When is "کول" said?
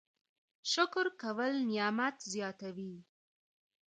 1.21-1.53